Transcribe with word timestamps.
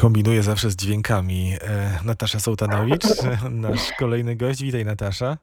Kombinuje 0.00 0.42
zawsze 0.42 0.70
z 0.70 0.76
dźwiękami. 0.76 1.52
E, 1.60 1.98
Natasza 2.04 2.40
Sołtanowicz, 2.40 3.04
nasz 3.50 3.92
kolejny 3.98 4.36
gość. 4.36 4.62
Witaj 4.62 4.84
Natasza. 4.84 5.38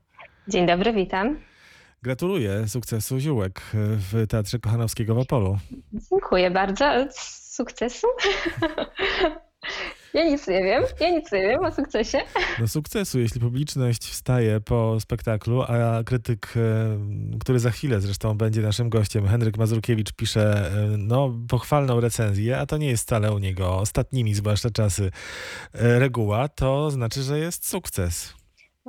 Dzień 0.47 0.67
dobry, 0.67 0.93
witam. 0.93 1.39
Gratuluję 2.01 2.67
sukcesu 2.67 3.19
Ziółek 3.19 3.61
w 3.73 4.27
Teatrze 4.29 4.59
Kochanowskiego 4.59 5.15
w 5.15 5.17
Opolu. 5.17 5.57
Dziękuję 6.11 6.51
bardzo. 6.51 7.05
Sukcesu? 7.11 8.07
Ja 10.13 10.25
nic 10.25 10.47
nie 10.47 10.63
wiem. 10.63 10.83
Ja 10.99 11.09
nic 11.09 11.31
nie 11.31 11.41
wiem 11.41 11.65
o 11.65 11.71
sukcesie. 11.71 12.17
No 12.59 12.67
sukcesu, 12.67 13.19
jeśli 13.19 13.41
publiczność 13.41 14.05
wstaje 14.05 14.59
po 14.59 14.99
spektaklu, 14.99 15.61
a 15.61 16.03
krytyk, 16.05 16.53
e, 16.55 17.39
który 17.39 17.59
za 17.59 17.71
chwilę 17.71 18.01
zresztą 18.01 18.37
będzie 18.37 18.61
naszym 18.61 18.89
gościem, 18.89 19.27
Henryk 19.27 19.57
Mazurkiewicz 19.57 20.11
pisze 20.13 20.71
e, 20.71 20.97
no 20.97 21.33
pochwalną 21.47 21.99
recenzję, 21.99 22.59
a 22.59 22.65
to 22.65 22.77
nie 22.77 22.87
jest 22.87 23.03
wcale 23.03 23.33
u 23.33 23.39
niego 23.39 23.77
ostatnimi, 23.77 24.33
zwłaszcza 24.33 24.69
czasy, 24.69 25.11
e, 25.73 25.99
reguła, 25.99 26.47
to 26.47 26.91
znaczy, 26.91 27.23
że 27.23 27.39
jest 27.39 27.67
sukces. 27.67 28.36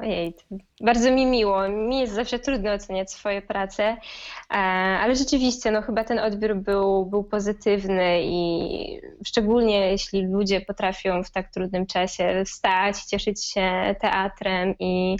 Ojej, 0.01 0.35
bardzo 0.81 1.11
mi 1.11 1.27
miło. 1.27 1.69
Mi 1.69 2.01
jest 2.01 2.15
zawsze 2.15 2.39
trudno 2.39 2.73
oceniać 2.73 3.13
swoje 3.13 3.43
prace, 3.43 3.83
e, 3.83 4.55
ale 5.01 5.17
rzeczywiście, 5.17 5.71
no 5.71 5.83
chyba 5.83 6.05
ten 6.05 6.19
odbiór 6.19 6.57
był, 6.57 7.07
był 7.07 7.25
pozytywny 7.25 8.23
i 8.23 9.01
szczególnie 9.27 9.91
jeśli 9.91 10.27
ludzie 10.27 10.61
potrafią 10.61 11.23
w 11.23 11.31
tak 11.31 11.53
trudnym 11.53 11.87
czasie 11.87 12.43
wstać, 12.47 13.03
cieszyć 13.03 13.45
się 13.45 13.95
teatrem 14.01 14.75
i, 14.79 15.17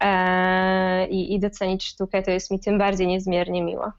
e, 0.00 1.08
i, 1.08 1.34
i 1.34 1.40
docenić 1.40 1.84
sztukę, 1.84 2.22
to 2.22 2.30
jest 2.30 2.50
mi 2.50 2.60
tym 2.60 2.78
bardziej 2.78 3.06
niezmiernie 3.06 3.62
miło. 3.62 3.92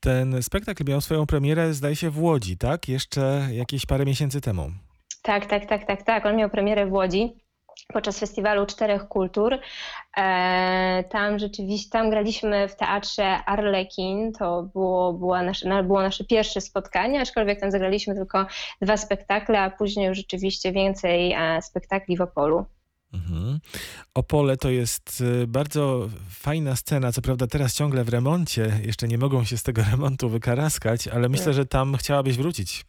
Ten 0.00 0.42
spektakl 0.42 0.84
miał 0.88 1.00
swoją 1.00 1.26
premierę, 1.26 1.74
zdaje 1.74 1.96
się, 1.96 2.10
w 2.10 2.22
Łodzi, 2.22 2.58
tak? 2.58 2.88
Jeszcze 2.88 3.48
jakieś 3.52 3.86
parę 3.86 4.04
miesięcy 4.04 4.40
temu. 4.40 4.70
Tak, 5.22 5.46
tak, 5.46 5.66
tak, 5.66 5.86
tak, 5.86 6.02
tak. 6.02 6.26
On 6.26 6.36
miał 6.36 6.50
premierę 6.50 6.86
w 6.86 6.92
Łodzi 6.92 7.43
podczas 7.92 8.18
festiwalu 8.18 8.66
Czterech 8.66 9.08
Kultur. 9.08 9.58
E, 10.16 11.04
tam 11.10 11.38
rzeczywiście, 11.38 11.90
tam 11.90 12.10
graliśmy 12.10 12.68
w 12.68 12.76
teatrze 12.76 13.24
Arlekin, 13.26 14.32
to 14.32 14.62
było, 14.62 15.12
było, 15.12 15.42
nasze, 15.42 15.82
było 15.82 16.02
nasze 16.02 16.24
pierwsze 16.24 16.60
spotkanie, 16.60 17.20
aczkolwiek 17.20 17.60
tam 17.60 17.70
zagraliśmy 17.70 18.14
tylko 18.14 18.46
dwa 18.82 18.96
spektakle, 18.96 19.60
a 19.60 19.70
później 19.70 20.06
już 20.06 20.18
rzeczywiście 20.18 20.72
więcej 20.72 21.32
e, 21.32 21.62
spektakli 21.62 22.16
w 22.16 22.20
Opolu. 22.20 22.66
Mhm. 23.14 23.60
Opole 24.14 24.56
to 24.56 24.70
jest 24.70 25.20
y, 25.20 25.46
bardzo 25.46 26.08
fajna 26.30 26.76
scena, 26.76 27.12
co 27.12 27.22
prawda 27.22 27.46
teraz 27.46 27.74
ciągle 27.74 28.04
w 28.04 28.08
remoncie, 28.08 28.80
jeszcze 28.84 29.08
nie 29.08 29.18
mogą 29.18 29.44
się 29.44 29.56
z 29.56 29.62
tego 29.62 29.82
remontu 29.90 30.28
wykaraskać, 30.28 31.08
ale 31.08 31.28
myślę, 31.28 31.54
że 31.54 31.66
tam 31.66 31.96
chciałabyś 31.96 32.36
wrócić. 32.36 32.84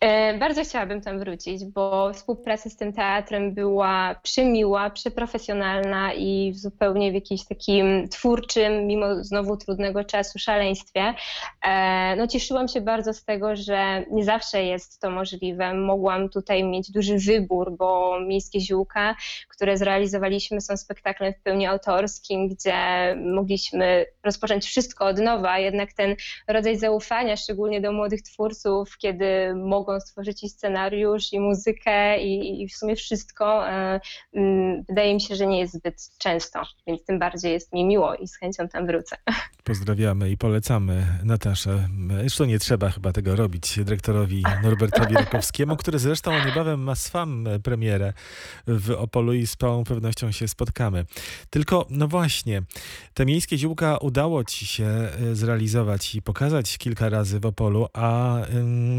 E, 0.00 0.38
bardzo 0.38 0.64
chciałabym 0.64 1.00
tam 1.00 1.18
wrócić, 1.18 1.64
bo 1.64 2.12
współpraca 2.12 2.70
z 2.70 2.76
tym 2.76 2.92
teatrem 2.92 3.54
była 3.54 4.14
przemiła, 4.22 4.90
przeprofesjonalna 4.90 6.12
i 6.14 6.52
zupełnie 6.54 7.10
w 7.10 7.14
jakimś 7.14 7.44
takim 7.44 8.08
twórczym, 8.08 8.86
mimo 8.86 9.24
znowu 9.24 9.56
trudnego 9.56 10.04
czasu, 10.04 10.38
szaleństwie. 10.38 11.14
E, 11.66 12.16
no, 12.16 12.26
cieszyłam 12.26 12.68
się 12.68 12.80
bardzo 12.80 13.12
z 13.12 13.24
tego, 13.24 13.56
że 13.56 14.04
nie 14.10 14.24
zawsze 14.24 14.64
jest 14.64 15.00
to 15.00 15.10
możliwe. 15.10 15.74
Mogłam 15.74 16.28
tutaj 16.28 16.64
mieć 16.64 16.90
duży 16.90 17.18
wybór, 17.18 17.76
bo 17.76 18.20
Miejskie 18.20 18.60
Ziółka, 18.60 19.16
które 19.48 19.76
zrealizowaliśmy, 19.76 20.60
są 20.60 20.76
spektaklem 20.76 21.34
w 21.34 21.42
pełni 21.42 21.66
autorskim, 21.66 22.48
gdzie 22.48 22.74
mogliśmy 23.34 24.06
rozpocząć 24.24 24.64
wszystko 24.64 25.06
od 25.06 25.18
nowa, 25.18 25.58
jednak 25.58 25.92
ten 25.92 26.16
rodzaj 26.48 26.78
zaufania, 26.78 27.36
szczególnie 27.36 27.80
do 27.80 27.92
młodych 27.92 28.22
twórców, 28.22 28.98
kiedy 28.98 29.39
mogą 29.54 30.00
stworzyć 30.00 30.44
i 30.44 30.48
scenariusz, 30.48 31.32
i 31.32 31.40
muzykę, 31.40 32.22
i, 32.22 32.62
i 32.62 32.68
w 32.68 32.72
sumie 32.72 32.96
wszystko. 32.96 33.68
E, 33.68 34.00
mm, 34.34 34.84
wydaje 34.88 35.14
mi 35.14 35.20
się, 35.20 35.36
że 35.36 35.46
nie 35.46 35.58
jest 35.58 35.74
zbyt 35.74 36.10
często, 36.18 36.62
więc 36.86 37.04
tym 37.04 37.18
bardziej 37.18 37.52
jest 37.52 37.72
mi 37.72 37.84
miło 37.84 38.14
i 38.14 38.28
z 38.28 38.36
chęcią 38.36 38.68
tam 38.68 38.86
wrócę. 38.86 39.16
Pozdrawiamy 39.64 40.30
i 40.30 40.36
polecamy 40.36 41.06
Nataszę. 41.24 41.88
Zresztą 42.20 42.44
nie 42.44 42.58
trzeba 42.58 42.90
chyba 42.90 43.12
tego 43.12 43.36
robić 43.36 43.78
dyrektorowi 43.84 44.42
Norbertowi 44.62 45.14
Rakowskiemu, 45.14 45.76
który 45.76 45.98
zresztą 45.98 46.44
niebawem 46.46 46.80
ma 46.80 46.94
swam 46.94 47.48
premierę 47.62 48.12
w 48.66 48.90
Opolu 48.90 49.32
i 49.32 49.46
z 49.46 49.56
całą 49.56 49.84
pewnością 49.84 50.32
się 50.32 50.48
spotkamy. 50.48 51.04
Tylko, 51.50 51.86
no 51.90 52.08
właśnie, 52.08 52.62
te 53.14 53.26
miejskie 53.26 53.58
ziółka 53.58 53.98
udało 53.98 54.44
ci 54.44 54.66
się 54.66 54.84
e, 54.84 55.34
zrealizować 55.34 56.14
i 56.14 56.22
pokazać 56.22 56.78
kilka 56.78 57.08
razy 57.08 57.40
w 57.40 57.46
Opolu, 57.46 57.86
a 57.92 58.38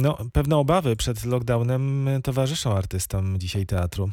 no, 0.02 0.18
pewne 0.31 0.58
obawy 0.58 0.96
przed 0.96 1.25
lockdownem 1.25 2.09
towarzyszą 2.24 2.78
artystom 2.78 3.40
dzisiaj 3.40 3.66
teatru. 3.66 4.09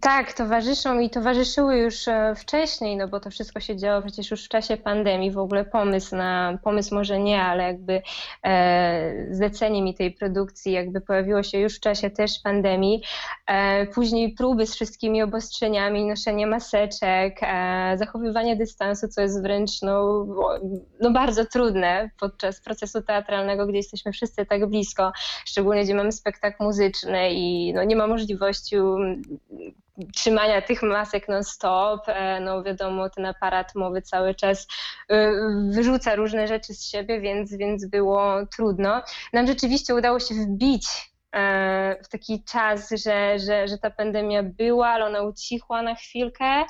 Tak, 0.00 0.32
towarzyszą 0.32 1.00
i 1.00 1.10
towarzyszyły 1.10 1.78
już 1.78 2.08
e, 2.08 2.34
wcześniej, 2.36 2.96
no 2.96 3.08
bo 3.08 3.20
to 3.20 3.30
wszystko 3.30 3.60
się 3.60 3.76
działo 3.76 4.02
przecież 4.02 4.30
już 4.30 4.44
w 4.44 4.48
czasie 4.48 4.76
pandemii. 4.76 5.30
W 5.30 5.38
ogóle 5.38 5.64
pomysł 5.64 6.16
na, 6.16 6.58
pomysł 6.64 6.94
może 6.94 7.18
nie, 7.18 7.42
ale 7.42 7.64
jakby 7.64 8.02
e, 8.44 9.26
zlecenie 9.30 9.82
mi 9.82 9.94
tej 9.94 10.12
produkcji 10.12 10.72
jakby 10.72 11.00
pojawiło 11.00 11.42
się 11.42 11.58
już 11.58 11.76
w 11.76 11.80
czasie 11.80 12.10
też 12.10 12.38
pandemii. 12.44 13.02
E, 13.46 13.86
później 13.86 14.32
próby 14.32 14.66
z 14.66 14.74
wszystkimi 14.74 15.22
obostrzeniami, 15.22 16.06
noszenie 16.06 16.46
maseczek, 16.46 17.38
e, 17.42 17.94
zachowywanie 17.98 18.56
dystansu, 18.56 19.08
co 19.08 19.20
jest 19.20 19.42
wręcz 19.42 19.82
no, 19.82 20.26
no 21.00 21.10
bardzo 21.10 21.44
trudne 21.44 22.10
podczas 22.20 22.60
procesu 22.60 23.02
teatralnego, 23.02 23.66
gdzie 23.66 23.76
jesteśmy 23.76 24.12
wszyscy 24.12 24.46
tak 24.46 24.66
blisko, 24.66 25.12
szczególnie 25.46 25.84
gdzie 25.84 25.94
mamy 25.94 26.12
spektakl 26.12 26.64
muzyczny 26.64 27.30
i 27.30 27.72
no, 27.74 27.84
nie 27.84 27.96
ma 27.96 28.06
możliwości 28.06 28.76
trzymania 30.14 30.62
tych 30.62 30.82
masek 30.82 31.28
non-stop. 31.28 32.00
E, 32.06 32.40
no 32.40 32.62
wiadomo, 32.62 33.10
ten 33.10 33.26
aparat 33.26 33.74
mowy 33.74 34.02
cały 34.02 34.34
czas 34.34 34.66
e, 35.08 35.32
wyrzuca 35.70 36.14
różne 36.14 36.48
rzeczy 36.48 36.74
z 36.74 36.90
siebie, 36.90 37.20
więc, 37.20 37.56
więc 37.56 37.86
było 37.86 38.46
trudno. 38.56 39.02
Nam 39.32 39.46
rzeczywiście 39.46 39.94
udało 39.94 40.20
się 40.20 40.34
wbić 40.34 41.12
e, 41.32 41.96
w 42.04 42.08
taki 42.08 42.44
czas, 42.44 42.90
że, 42.90 43.38
że, 43.38 43.68
że 43.68 43.78
ta 43.78 43.90
pandemia 43.90 44.42
była, 44.42 44.88
ale 44.88 45.06
ona 45.06 45.22
ucichła 45.22 45.82
na 45.82 45.94
chwilkę 45.94 46.64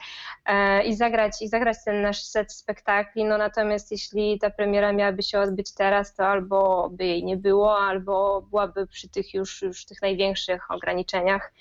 i 0.84 0.94
zagrać, 0.94 1.42
i 1.42 1.48
zagrać 1.48 1.76
ten 1.84 2.02
nasz 2.02 2.22
set 2.22 2.52
spektakli. 2.52 3.24
No 3.24 3.38
natomiast 3.38 3.90
jeśli 3.90 4.38
ta 4.38 4.50
premiera 4.50 4.92
miałaby 4.92 5.22
się 5.22 5.40
odbyć 5.40 5.74
teraz, 5.74 6.14
to 6.14 6.26
albo 6.26 6.90
by 6.92 7.06
jej 7.06 7.24
nie 7.24 7.36
było, 7.36 7.78
albo 7.78 8.42
byłaby 8.50 8.86
przy 8.86 9.08
tych 9.08 9.34
już, 9.34 9.62
już 9.62 9.84
tych 9.84 10.02
największych 10.02 10.70
ograniczeniach. 10.70 11.52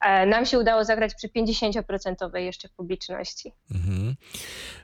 E, 0.00 0.26
nam 0.26 0.46
się 0.46 0.58
udało 0.58 0.84
zagrać 0.84 1.14
przy 1.14 1.28
50% 1.28 2.36
jeszcze 2.36 2.68
publiczności. 2.68 3.52
Mhm. 3.70 4.14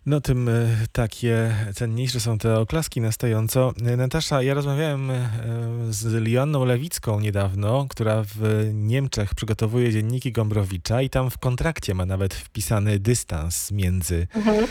No 0.06 0.20
tym 0.20 0.48
e, 0.48 0.52
takie 0.92 1.54
cenniejsze 1.74 2.20
są 2.20 2.38
te 2.38 2.58
oklaski 2.58 3.00
na 3.00 3.12
stojąco. 3.12 3.72
E, 3.86 3.96
Natasza, 3.96 4.42
ja 4.42 4.54
rozmawiałem 4.54 5.12
z 5.90 6.24
Lionną 6.24 6.64
Lewicką 6.64 7.20
niedawno, 7.20 7.86
która 7.90 8.22
w 8.22 8.70
Niemczech 8.72 9.34
przygotowuje 9.34 9.92
dzienniki 9.92 10.32
Gombrowicza 10.32 11.02
i 11.02 11.10
tam 11.10 11.30
w 11.30 11.38
kontrakcie 11.38 11.94
ma 11.94 12.06
nawet 12.06 12.34
wpisany 12.34 12.98
dystans 12.98 13.70
między 13.70 14.26
mhm. 14.34 14.66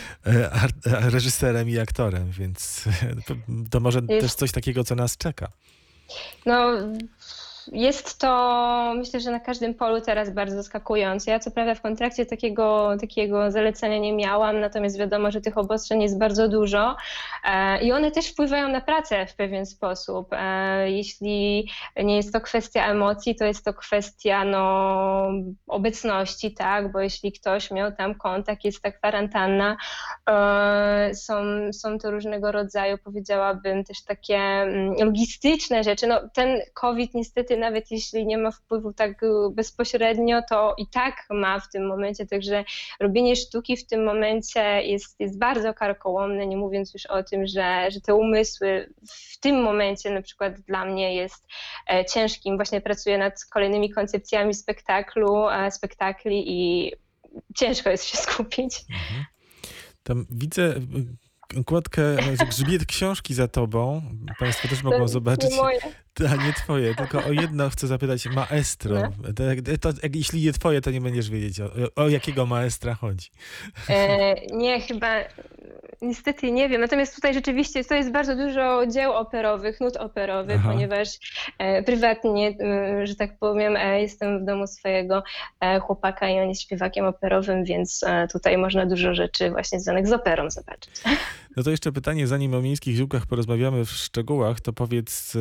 reżyserem 0.84 1.68
i 1.68 1.78
aktorem, 1.78 2.30
więc 2.30 2.84
to 3.70 3.80
może 3.80 4.00
Jest... 4.08 4.26
też 4.26 4.34
coś 4.34 4.52
takiego, 4.52 4.84
co 4.84 4.94
nas 4.94 5.16
czeka. 5.16 5.48
No 6.46 6.78
jest 7.72 8.18
to, 8.18 8.92
myślę, 8.96 9.20
że 9.20 9.30
na 9.30 9.40
każdym 9.40 9.74
polu 9.74 10.00
teraz 10.00 10.30
bardzo 10.30 10.56
zaskakujące. 10.56 11.30
Ja 11.30 11.38
co 11.38 11.50
prawda 11.50 11.74
w 11.74 11.80
kontrakcie 11.80 12.26
takiego, 12.26 12.96
takiego 13.00 13.50
zalecenia 13.50 13.98
nie 13.98 14.12
miałam, 14.12 14.60
natomiast 14.60 14.98
wiadomo, 14.98 15.30
że 15.30 15.40
tych 15.40 15.58
obostrzeń 15.58 16.02
jest 16.02 16.18
bardzo 16.18 16.48
dużo 16.48 16.96
e, 17.44 17.84
i 17.84 17.92
one 17.92 18.10
też 18.10 18.28
wpływają 18.28 18.68
na 18.68 18.80
pracę 18.80 19.26
w 19.26 19.34
pewien 19.34 19.66
sposób. 19.66 20.28
E, 20.32 20.90
jeśli 20.90 21.68
nie 21.96 22.16
jest 22.16 22.32
to 22.32 22.40
kwestia 22.40 22.86
emocji, 22.86 23.34
to 23.34 23.44
jest 23.44 23.64
to 23.64 23.74
kwestia 23.74 24.44
no, 24.44 25.28
obecności, 25.66 26.54
tak, 26.54 26.92
bo 26.92 27.00
jeśli 27.00 27.32
ktoś 27.32 27.70
miał 27.70 27.92
tam 27.92 28.14
kontakt, 28.14 28.64
jest 28.64 28.82
ta 28.82 28.92
kwarantanna, 28.92 29.76
e, 30.30 31.10
są, 31.14 31.34
są 31.72 31.98
to 31.98 32.10
różnego 32.10 32.52
rodzaju, 32.52 32.98
powiedziałabym, 33.04 33.84
też 33.84 34.04
takie 34.04 34.38
mm, 34.38 34.94
logistyczne 34.98 35.84
rzeczy. 35.84 36.06
No, 36.06 36.20
ten 36.34 36.60
COVID 36.74 37.14
niestety 37.14 37.51
nawet 37.56 37.90
jeśli 37.90 38.26
nie 38.26 38.38
ma 38.38 38.50
wpływu 38.50 38.92
tak 38.92 39.22
y, 39.22 39.26
bezpośrednio, 39.52 40.42
to 40.50 40.74
i 40.78 40.86
tak 40.86 41.26
ma 41.30 41.60
w 41.60 41.70
tym 41.70 41.86
momencie, 41.86 42.26
także 42.26 42.64
robienie 43.00 43.36
sztuki 43.36 43.76
w 43.76 43.86
tym 43.86 44.04
momencie 44.04 44.82
jest, 44.82 45.20
jest 45.20 45.38
bardzo 45.38 45.74
karkołomne, 45.74 46.46
nie 46.46 46.56
mówiąc 46.56 46.94
już 46.94 47.06
o 47.06 47.22
tym, 47.22 47.46
że, 47.46 47.90
że 47.90 48.00
te 48.00 48.14
umysły 48.14 48.94
w 49.08 49.40
tym 49.40 49.62
momencie 49.62 50.10
na 50.10 50.22
przykład 50.22 50.60
dla 50.60 50.84
mnie 50.84 51.14
jest 51.14 51.46
e, 51.92 52.04
ciężkim. 52.04 52.56
Właśnie 52.56 52.80
pracuję 52.80 53.18
nad 53.18 53.44
kolejnymi 53.44 53.90
koncepcjami 53.90 54.54
spektaklu, 54.54 55.48
e, 55.48 55.70
spektakli 55.70 56.44
i 56.46 56.92
ciężko 57.56 57.90
jest 57.90 58.04
się 58.04 58.16
skupić. 58.16 58.80
Mhm. 58.90 59.24
Tam 60.02 60.26
widzę 60.30 60.74
okładkę, 61.60 62.14
znaczy 62.14 62.46
grzbiet 62.46 62.86
książki 62.86 63.34
za 63.34 63.48
tobą. 63.48 64.02
Państwo 64.38 64.68
też 64.68 64.82
mogą 64.82 65.08
zobaczyć. 65.08 65.50
Nie 65.50 65.56
moje. 65.56 65.78
To 66.14 66.24
nie 66.24 66.52
twoje, 66.52 66.94
tylko 66.94 67.24
o 67.24 67.32
jedno 67.32 67.70
chcę 67.70 67.86
zapytać. 67.86 68.26
Maestro. 68.26 68.94
No. 68.94 69.10
To, 69.80 69.92
to, 69.92 69.98
jeśli 70.14 70.44
nie 70.44 70.52
twoje, 70.52 70.80
to 70.80 70.90
nie 70.90 71.00
będziesz 71.00 71.30
wiedzieć, 71.30 71.60
o, 71.60 71.70
o 71.96 72.08
jakiego 72.08 72.46
maestra 72.46 72.94
chodzi. 72.94 73.30
E, 73.88 74.34
nie, 74.56 74.80
chyba 74.80 75.08
niestety 76.02 76.52
nie 76.52 76.68
wiem. 76.68 76.80
Natomiast 76.80 77.14
tutaj 77.14 77.34
rzeczywiście 77.34 77.84
to 77.84 77.94
jest 77.94 78.10
bardzo 78.10 78.36
dużo 78.36 78.86
dzieł 78.86 79.12
operowych, 79.12 79.80
nut 79.80 79.96
operowych, 79.96 80.56
Aha. 80.60 80.72
ponieważ 80.72 81.08
e, 81.58 81.82
prywatnie, 81.82 82.54
e, 82.60 83.06
że 83.06 83.14
tak 83.14 83.38
powiem, 83.38 83.76
e, 83.76 84.00
jestem 84.00 84.42
w 84.42 84.46
domu 84.46 84.66
swojego 84.66 85.22
e, 85.60 85.80
chłopaka 85.80 86.28
i 86.28 86.38
on 86.38 86.48
jest 86.48 86.62
śpiewakiem 86.62 87.04
operowym, 87.04 87.64
więc 87.64 88.02
e, 88.02 88.28
tutaj 88.28 88.58
można 88.58 88.86
dużo 88.86 89.14
rzeczy 89.14 89.50
właśnie 89.50 89.80
związanych 89.80 90.06
z 90.06 90.12
operą 90.12 90.50
zobaczyć. 90.50 91.02
No 91.56 91.62
to 91.62 91.70
jeszcze 91.70 91.92
pytanie, 91.92 92.26
zanim 92.26 92.54
o 92.54 92.62
miejskich 92.62 92.96
ziółkach 92.96 93.26
porozmawiamy 93.26 93.84
w 93.84 93.90
szczegółach, 93.90 94.60
to 94.60 94.72
powiedz, 94.72 95.36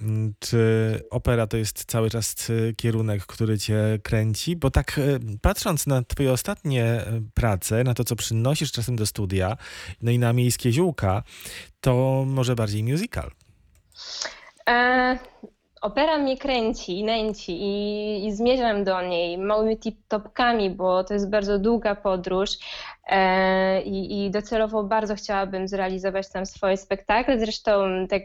mm, 0.00 0.34
czy 0.38 1.00
opera 1.10 1.46
to 1.46 1.56
jest 1.56 1.84
cały 1.84 2.10
czas 2.10 2.50
y, 2.50 2.74
kierunek, 2.76 3.26
który 3.26 3.58
cię 3.58 3.98
kręci? 4.02 4.56
Bo 4.56 4.70
tak 4.70 4.98
y, 4.98 5.20
patrząc 5.42 5.86
na 5.86 6.02
twoje 6.02 6.32
ostatnie 6.32 7.04
prace, 7.34 7.84
na 7.84 7.94
to, 7.94 8.04
co 8.04 8.16
przynosisz 8.16 8.72
czasem 8.72 8.96
do 8.96 9.06
studia, 9.06 9.56
no 10.02 10.10
i 10.10 10.18
na 10.18 10.32
miejskie 10.32 10.72
ziółka, 10.72 11.22
to 11.80 12.24
może 12.26 12.54
bardziej 12.54 12.84
musical. 12.84 13.30
E, 14.68 15.18
opera 15.80 16.18
mnie 16.18 16.36
kręci, 16.36 17.04
nęci 17.04 17.52
i, 17.62 18.26
i 18.26 18.32
zmierzam 18.32 18.84
do 18.84 19.02
niej 19.02 19.38
małymi 19.38 19.78
tip-topkami, 19.78 20.70
bo 20.70 21.04
to 21.04 21.14
jest 21.14 21.30
bardzo 21.30 21.58
długa 21.58 21.94
podróż 21.94 22.50
e, 23.06 23.82
i, 23.82 24.26
i 24.26 24.30
docelowo 24.30 24.82
bardzo 24.82 25.14
chciałabym 25.14 25.68
zrealizować 25.68 26.28
tam 26.28 26.46
swoje 26.46 26.76
spektakle. 26.76 27.40
Zresztą 27.40 27.84
tak 28.10 28.22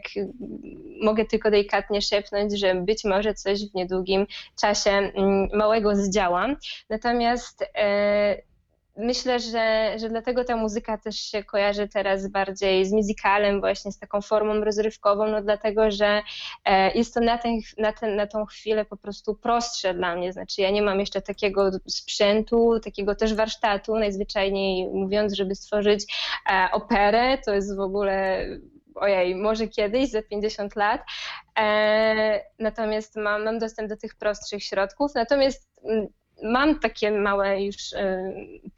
mogę 1.02 1.24
tylko 1.24 1.50
delikatnie 1.50 2.02
szepnąć, 2.02 2.58
że 2.58 2.74
być 2.74 3.04
może 3.04 3.34
coś 3.34 3.70
w 3.70 3.74
niedługim 3.74 4.26
czasie 4.60 4.90
mm, 4.90 5.48
małego 5.54 5.96
zdziałam. 5.96 6.56
Natomiast 6.88 7.64
e, 7.74 8.53
Myślę, 8.96 9.40
że, 9.40 9.94
że 9.98 10.08
dlatego 10.08 10.44
ta 10.44 10.56
muzyka 10.56 10.98
też 10.98 11.16
się 11.16 11.44
kojarzy 11.44 11.88
teraz 11.88 12.28
bardziej 12.28 12.86
z 12.86 12.92
musicalem, 12.92 13.60
właśnie 13.60 13.92
z 13.92 13.98
taką 13.98 14.20
formą 14.20 14.64
rozrywkową, 14.64 15.26
no 15.26 15.42
dlatego, 15.42 15.90
że 15.90 16.22
e, 16.64 16.92
jest 16.92 17.14
to 17.14 17.20
na, 17.20 17.38
ten, 17.38 17.58
na, 17.78 17.92
ten, 17.92 18.16
na 18.16 18.26
tą 18.26 18.44
chwilę 18.44 18.84
po 18.84 18.96
prostu 18.96 19.34
prostsze 19.34 19.94
dla 19.94 20.16
mnie. 20.16 20.32
Znaczy, 20.32 20.62
ja 20.62 20.70
nie 20.70 20.82
mam 20.82 21.00
jeszcze 21.00 21.22
takiego 21.22 21.70
sprzętu, 21.88 22.80
takiego 22.80 23.14
też 23.14 23.34
warsztatu, 23.34 23.96
najzwyczajniej 23.96 24.88
mówiąc, 24.88 25.32
żeby 25.32 25.54
stworzyć 25.54 26.04
e, 26.50 26.68
operę, 26.72 27.38
to 27.38 27.54
jest 27.54 27.76
w 27.76 27.80
ogóle 27.80 28.46
ojej, 28.94 29.34
może 29.34 29.68
kiedyś, 29.68 30.10
za 30.10 30.22
50 30.22 30.76
lat. 30.76 31.02
E, 31.58 32.40
natomiast 32.58 33.16
mam, 33.16 33.44
mam 33.44 33.58
dostęp 33.58 33.88
do 33.88 33.96
tych 33.96 34.14
prostszych 34.14 34.64
środków. 34.64 35.14
Natomiast 35.14 35.68
mm, 35.84 36.06
mam 36.42 36.78
takie 36.78 37.10
małe 37.10 37.62
już 37.62 37.92
e, 37.92 38.32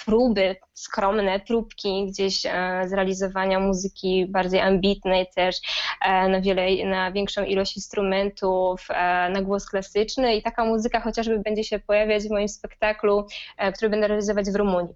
próby, 0.05 0.56
skromne 0.75 1.41
próbki 1.41 2.06
gdzieś 2.06 2.47
e, 2.47 2.82
zrealizowania 2.87 3.61
muzyki 3.61 4.26
bardziej 4.26 4.61
ambitnej 4.61 5.26
też, 5.35 5.56
e, 6.05 6.29
na, 6.29 6.41
wiele, 6.41 6.87
na 6.87 7.12
większą 7.12 7.44
ilość 7.44 7.76
instrumentów, 7.76 8.87
e, 8.91 9.31
na 9.31 9.43
głos 9.43 9.67
klasyczny 9.67 10.37
i 10.37 10.43
taka 10.43 10.64
muzyka 10.64 11.00
chociażby 11.00 11.38
będzie 11.38 11.64
się 11.64 11.79
pojawiać 11.79 12.25
w 12.25 12.31
moim 12.31 12.49
spektaklu, 12.49 13.26
który 13.75 13.91
będę 13.91 14.09
realizować 14.09 14.50
w 14.50 14.56
Rumunii. 14.56 14.94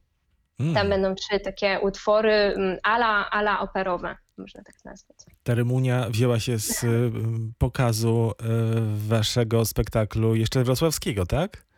Mm. 0.60 0.74
Tam 0.74 0.88
będą 0.88 1.14
trzy 1.14 1.40
takie 1.40 1.80
utwory 1.80 2.32
mm, 2.32 2.78
ala, 2.82 3.30
ala 3.30 3.60
operowe, 3.60 4.16
można 4.38 4.62
tak 4.62 4.74
nazwać. 4.84 5.16
Ta 5.42 5.54
Rymunia 5.54 6.06
wzięła 6.10 6.40
się 6.40 6.58
z 6.58 6.82
y, 6.84 7.10
pokazu 7.58 8.32
y, 8.32 9.08
waszego 9.08 9.64
spektaklu 9.64 10.34
jeszcze 10.34 10.64
wrocławskiego, 10.64 11.26
tak? 11.26 11.69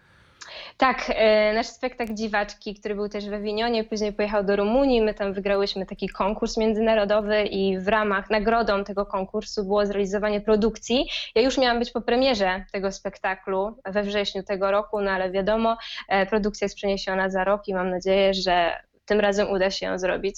Tak, 0.77 1.13
e, 1.15 1.53
nasz 1.55 1.67
spektakl 1.67 2.15
Dziwaczki, 2.15 2.75
który 2.75 2.95
był 2.95 3.09
też 3.09 3.29
w 3.29 3.33
Awinionie, 3.33 3.85
później 3.85 4.13
pojechał 4.13 4.45
do 4.45 4.57
Rumunii. 4.57 5.03
My 5.03 5.15
tam 5.15 5.33
wygrałyśmy 5.33 5.87
taki 5.87 6.09
konkurs 6.09 6.57
międzynarodowy 6.57 7.43
i 7.43 7.79
w 7.79 7.89
ramach 7.89 8.31
nagrodą 8.31 8.85
tego 8.85 9.07
konkursu 9.07 9.65
było 9.65 9.87
zrealizowanie 9.87 10.41
produkcji. 10.41 11.09
Ja 11.35 11.43
już 11.43 11.59
miałam 11.59 11.79
być 11.79 11.91
po 11.91 12.01
premierze 12.01 12.65
tego 12.73 12.93
spektaklu 12.93 13.77
we 13.85 14.03
wrześniu 14.03 14.43
tego 14.43 14.71
roku, 14.71 15.01
no 15.01 15.11
ale 15.11 15.31
wiadomo, 15.31 15.77
e, 16.09 16.27
produkcja 16.27 16.65
jest 16.65 16.77
przeniesiona 16.77 17.31
za 17.31 17.45
rok 17.45 17.69
i 17.69 17.75
mam 17.75 17.91
nadzieję, 17.91 18.35
że 18.35 18.73
tym 19.05 19.21
razem 19.21 19.51
uda 19.51 19.71
się 19.71 19.87
ją 19.87 19.99
zrobić. 19.99 20.37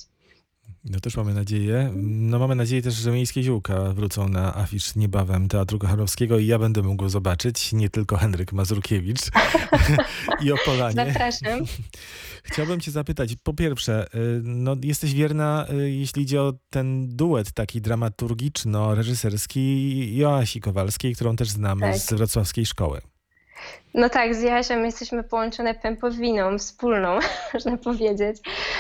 No 0.85 1.01
też 1.01 1.17
mamy 1.17 1.35
nadzieję. 1.35 1.93
No 1.97 2.39
mamy 2.39 2.55
nadzieję 2.55 2.83
też, 2.83 2.95
że 2.95 3.13
Miejskie 3.13 3.43
Ziółka 3.43 3.93
wrócą 3.93 4.29
na 4.29 4.57
afisz 4.57 4.95
niebawem 4.95 5.49
Teatru 5.49 5.79
Kochanowskiego 5.79 6.39
i 6.39 6.47
ja 6.47 6.59
będę 6.59 6.83
mógł 6.83 7.09
zobaczyć, 7.09 7.73
nie 7.73 7.91
tylko 7.91 8.17
Henryk 8.17 8.53
Mazurkiewicz 8.53 9.21
i 10.45 10.53
Opolanie. 10.53 10.95
Zapraszam. 10.95 11.61
Chciałbym 12.45 12.81
cię 12.81 12.91
zapytać, 12.91 13.35
po 13.43 13.55
pierwsze, 13.55 14.07
y, 14.15 14.41
no 14.43 14.77
jesteś 14.83 15.15
wierna, 15.15 15.67
y, 15.73 15.91
jeśli 15.91 16.23
idzie 16.23 16.43
o 16.43 16.53
ten 16.71 17.09
duet 17.09 17.53
taki 17.53 17.81
dramaturgiczno-reżyserski 17.81 20.17
Joasi 20.17 20.61
Kowalskiej, 20.61 21.15
którą 21.15 21.37
też 21.37 21.51
znamy 21.51 21.81
Tak. 21.81 21.99
z 21.99 22.13
wrocławskiej 22.13 22.67
szkoły. 22.67 23.01
No 23.94 24.08
tak, 24.08 24.35
z 24.35 24.43
Jasią 24.43 24.82
jesteśmy 24.82 25.25
połączone 25.25 25.75
pępowiną 25.75 26.58
wspólną, 26.58 27.19
można 27.55 27.76
powiedzieć. 27.76 28.37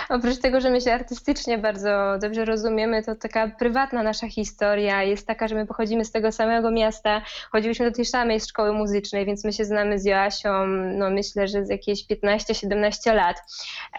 Oprócz 0.08 0.38
tego, 0.38 0.60
że 0.60 0.70
my 0.70 0.80
się 0.80 0.92
artystycznie 0.92 1.58
bardzo 1.58 2.18
dobrze 2.20 2.44
rozumiemy, 2.44 3.02
to 3.02 3.14
taka 3.14 3.48
prywatna 3.48 4.02
nasza 4.02 4.28
historia 4.28 5.02
jest 5.02 5.26
taka, 5.26 5.48
że 5.48 5.54
my 5.54 5.66
pochodzimy 5.66 6.04
z 6.04 6.12
tego 6.12 6.32
samego 6.32 6.70
miasta, 6.70 7.22
chodziliśmy 7.52 7.90
do 7.90 7.96
tej 7.96 8.04
samej 8.04 8.40
szkoły 8.40 8.72
muzycznej, 8.72 9.26
więc 9.26 9.44
my 9.44 9.52
się 9.52 9.64
znamy 9.64 9.98
z 9.98 10.04
Joasią, 10.04 10.66
no 10.66 11.10
myślę, 11.10 11.48
że 11.48 11.64
z 11.64 11.70
jakieś 11.70 12.06
15-17 12.06 13.14
lat, 13.14 13.36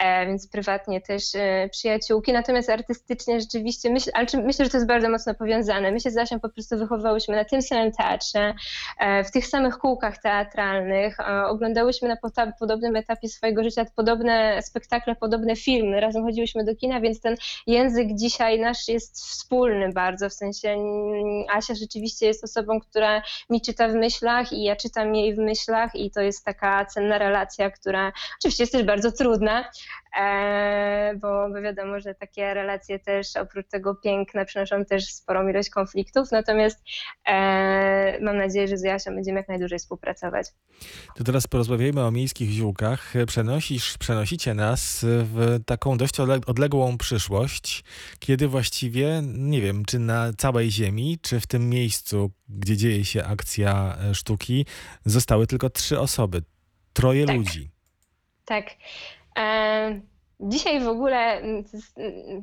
e, 0.00 0.26
więc 0.26 0.48
prywatnie 0.48 1.00
też 1.00 1.22
e, 1.34 1.68
przyjaciółki, 1.72 2.32
natomiast 2.32 2.70
artystycznie 2.70 3.40
rzeczywiście, 3.40 3.90
myśl, 3.90 4.10
ale 4.14 4.26
czy, 4.26 4.38
myślę, 4.38 4.64
że 4.64 4.70
to 4.70 4.76
jest 4.76 4.88
bardzo 4.88 5.08
mocno 5.08 5.34
powiązane. 5.34 5.92
My 5.92 6.00
się 6.00 6.10
z 6.10 6.14
Jasią 6.14 6.40
po 6.40 6.48
prostu 6.48 6.78
wychowałyśmy 6.78 7.36
na 7.36 7.44
tym 7.44 7.62
samym 7.62 7.92
teatrze, 7.92 8.54
e, 8.98 9.24
w 9.24 9.30
tych 9.30 9.46
samych 9.46 9.78
kółkach 9.78 10.18
teatralnych, 10.18 11.05
e, 11.18 11.46
oglądałyśmy 11.46 12.08
na 12.08 12.16
podobnym 12.58 12.96
etapie 12.96 13.28
swojego 13.28 13.64
życia 13.64 13.86
podobne 13.96 14.62
spektakle, 14.62 15.16
podobne 15.16 15.56
filmy, 15.56 16.00
razem 16.00 16.24
chodziłyśmy 16.24 16.64
do 16.64 16.74
kina, 16.74 17.00
więc 17.00 17.20
ten 17.20 17.36
język 17.66 18.08
dzisiaj 18.14 18.60
nasz 18.60 18.88
jest 18.88 19.16
wspólny 19.16 19.92
bardzo, 19.92 20.28
w 20.28 20.32
sensie 20.32 20.68
mm, 20.68 21.44
Asia 21.52 21.74
rzeczywiście 21.74 22.26
jest 22.26 22.44
osobą, 22.44 22.80
która 22.80 23.22
mi 23.50 23.60
czyta 23.60 23.88
w 23.88 23.94
myślach 23.94 24.52
i 24.52 24.62
ja 24.62 24.76
czytam 24.76 25.14
jej 25.14 25.34
w 25.34 25.38
myślach 25.38 25.94
i 25.94 26.10
to 26.10 26.20
jest 26.20 26.44
taka 26.44 26.84
cenna 26.84 27.18
relacja, 27.18 27.70
która 27.70 28.12
oczywiście 28.38 28.62
jest 28.62 28.72
też 28.72 28.82
bardzo 28.82 29.12
trudna, 29.12 29.64
bo, 31.20 31.48
bo 31.48 31.62
wiadomo, 31.62 32.00
że 32.00 32.14
takie 32.14 32.54
relacje 32.54 32.98
też 32.98 33.36
oprócz 33.36 33.68
tego 33.68 33.94
piękna 33.94 34.44
przynoszą 34.44 34.84
też 34.84 35.04
sporą 35.14 35.48
ilość 35.48 35.70
konfliktów, 35.70 36.32
natomiast 36.32 36.82
e, 37.26 38.18
mam 38.20 38.36
nadzieję, 38.36 38.68
że 38.68 38.76
z 38.76 38.82
Jasią 38.82 39.14
będziemy 39.14 39.38
jak 39.38 39.48
najdłużej 39.48 39.78
współpracować. 39.78 40.46
To 41.16 41.24
teraz 41.24 41.46
porozmawiajmy 41.46 42.04
o 42.04 42.10
miejskich 42.10 42.50
ziółkach. 42.50 43.12
Przenosisz, 43.26 43.98
przenosicie 43.98 44.54
nas 44.54 45.04
w 45.08 45.58
taką 45.66 45.96
dość 45.98 46.14
odle- 46.14 46.40
odległą 46.46 46.98
przyszłość, 46.98 47.84
kiedy 48.18 48.48
właściwie, 48.48 49.20
nie 49.24 49.60
wiem, 49.60 49.84
czy 49.84 49.98
na 49.98 50.32
całej 50.38 50.70
Ziemi, 50.70 51.18
czy 51.22 51.40
w 51.40 51.46
tym 51.46 51.70
miejscu, 51.70 52.30
gdzie 52.48 52.76
dzieje 52.76 53.04
się 53.04 53.24
akcja 53.24 53.96
e, 54.10 54.14
sztuki, 54.14 54.66
zostały 55.04 55.46
tylko 55.46 55.70
trzy 55.70 56.00
osoby. 56.00 56.42
Troje 56.92 57.26
Tak. 57.26 57.36
ludzi. 57.36 57.70
Tak. 58.44 58.64
E, 59.36 60.00
Dzisiaj 60.40 60.80
w 60.80 60.88
ogóle 60.88 61.42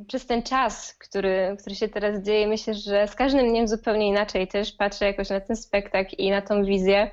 przez 0.07 0.25
ten 0.25 0.43
czas, 0.43 0.93
który, 0.93 1.55
który 1.59 1.75
się 1.75 1.87
teraz 1.89 2.21
dzieje, 2.21 2.47
myślę, 2.47 2.73
że 2.73 3.07
z 3.07 3.15
każdym 3.15 3.49
dniem 3.49 3.67
zupełnie 3.67 4.07
inaczej 4.07 4.47
też 4.47 4.71
patrzę 4.71 5.05
jakoś 5.05 5.29
na 5.29 5.39
ten 5.39 5.55
spektakl 5.55 6.15
i 6.17 6.31
na 6.31 6.41
tą 6.41 6.63
wizję. 6.63 7.11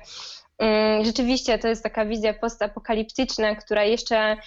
Mm, 0.57 1.05
Rzeczywiście 1.05 1.59
to 1.59 1.67
jest 1.67 1.83
taka 1.83 2.05
wizja 2.05 2.33
postapokaliptyczna, 2.33 3.55
która 3.55 3.83
jeszcze 3.83 4.37